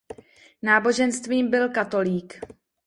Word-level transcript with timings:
Náboženstvím 0.61 1.49
byl 1.51 1.69
katolík. 1.69 2.39